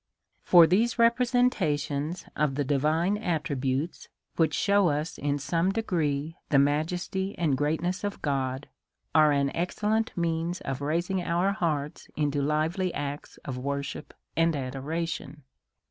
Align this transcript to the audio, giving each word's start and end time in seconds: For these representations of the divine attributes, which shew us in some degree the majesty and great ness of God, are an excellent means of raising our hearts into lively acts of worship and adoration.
For 0.41 0.65
these 0.65 0.97
representations 0.97 2.25
of 2.35 2.55
the 2.55 2.63
divine 2.63 3.19
attributes, 3.19 4.07
which 4.35 4.55
shew 4.55 4.87
us 4.87 5.19
in 5.19 5.37
some 5.37 5.71
degree 5.71 6.37
the 6.49 6.57
majesty 6.57 7.37
and 7.37 7.55
great 7.55 7.83
ness 7.83 8.03
of 8.03 8.19
God, 8.23 8.67
are 9.13 9.31
an 9.31 9.55
excellent 9.55 10.17
means 10.17 10.59
of 10.61 10.81
raising 10.81 11.21
our 11.21 11.51
hearts 11.51 12.07
into 12.15 12.41
lively 12.41 12.91
acts 12.95 13.37
of 13.45 13.59
worship 13.59 14.15
and 14.35 14.55
adoration. 14.55 15.43